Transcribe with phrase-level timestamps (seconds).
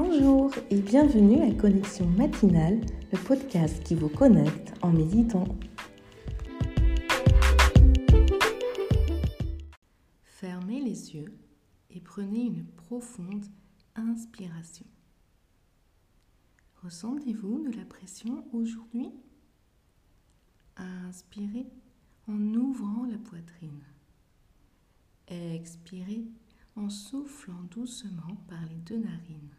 [0.00, 5.58] Bonjour et bienvenue à Connexion matinale, le podcast qui vous connecte en méditant.
[10.22, 11.36] Fermez les yeux
[11.90, 13.44] et prenez une profonde
[13.96, 14.86] inspiration.
[16.84, 19.10] Ressentez-vous de la pression aujourd'hui?
[20.76, 21.66] Inspirez
[22.28, 23.82] en ouvrant la poitrine.
[25.26, 26.24] Expirez
[26.76, 29.57] en soufflant doucement par les deux narines.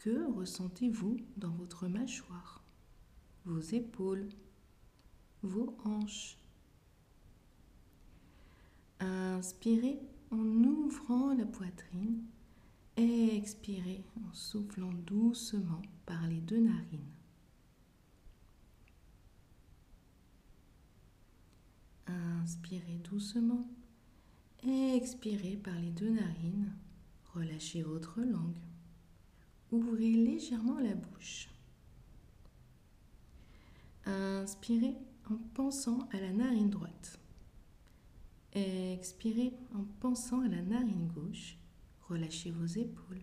[0.00, 2.64] Que ressentez-vous dans votre mâchoire,
[3.44, 4.30] vos épaules,
[5.42, 6.38] vos hanches
[8.98, 10.00] Inspirez
[10.30, 12.24] en ouvrant la poitrine
[12.96, 17.12] et expirez en soufflant doucement par les deux narines.
[22.06, 23.68] Inspirez doucement
[24.62, 26.72] expirez par les deux narines.
[27.34, 28.69] Relâchez votre langue.
[29.72, 31.48] Ouvrez légèrement la bouche.
[34.04, 34.96] Inspirez
[35.30, 37.20] en pensant à la narine droite.
[38.52, 41.56] Expirez en pensant à la narine gauche.
[42.08, 43.22] Relâchez vos épaules.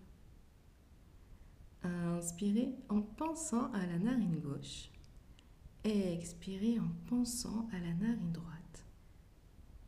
[1.83, 4.89] Inspirez en pensant à la narine gauche.
[5.83, 8.85] Expirez en pensant à la narine droite.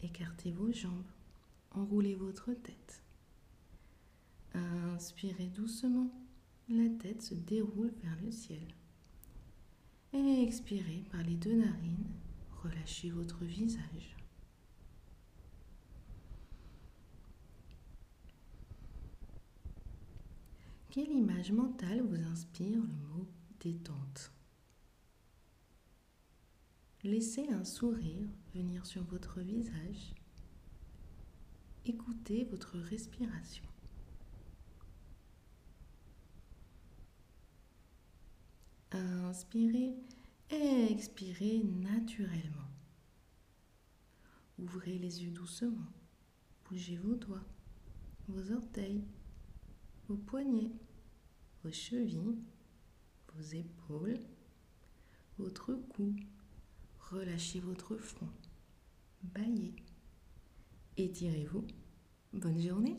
[0.01, 1.07] Écartez vos jambes.
[1.71, 3.03] Enroulez votre tête.
[4.53, 6.09] Inspirez doucement.
[6.71, 8.61] La tête se déroule vers le ciel.
[10.13, 12.05] Et expirez par les deux narines.
[12.61, 14.15] Relâchez votre visage.
[20.91, 23.27] Quelle image mentale vous inspire le mot
[23.59, 24.31] détente
[27.03, 30.13] Laissez un sourire venir sur votre visage.
[31.85, 33.63] Écoutez votre respiration.
[39.29, 39.93] Inspirez
[40.49, 42.71] et expirez naturellement.
[44.57, 45.85] Ouvrez les yeux doucement.
[46.65, 47.45] Bougez vos doigts,
[48.27, 49.03] vos orteils,
[50.07, 50.71] vos poignets,
[51.63, 52.39] vos chevilles,
[53.35, 54.17] vos épaules,
[55.37, 56.15] votre cou.
[57.11, 58.33] Relâchez votre front.
[59.21, 59.75] Baillez.
[60.97, 61.67] Étirez-vous.
[62.33, 62.97] Bonne journée